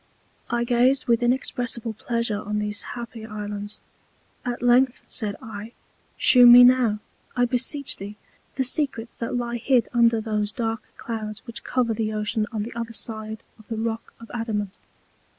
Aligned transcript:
I 0.49 0.63
gazed 0.63 1.05
with 1.07 1.21
inexpressible 1.21 1.93
Pleasure 1.93 2.39
on 2.41 2.57
these 2.57 2.81
happy 2.97 3.23
Islands. 3.23 3.81
At 4.43 4.63
length, 4.63 5.03
said 5.05 5.35
I, 5.43 5.73
shew 6.17 6.47
me 6.47 6.63
now, 6.63 6.97
I 7.35 7.45
beseech 7.45 7.97
thee, 7.97 8.17
the 8.55 8.63
Secrets 8.63 9.13
that 9.13 9.35
lie 9.37 9.57
hid 9.57 9.87
under 9.93 10.19
those 10.19 10.51
dark 10.51 10.81
Clouds 10.97 11.45
which 11.45 11.63
cover 11.63 11.93
the 11.93 12.13
Ocean 12.13 12.47
on 12.51 12.63
the 12.63 12.73
other 12.73 12.93
side 12.93 13.43
of 13.59 13.67
the 13.67 13.77
Rock 13.77 14.15
of 14.19 14.31
Adamant. 14.33 14.79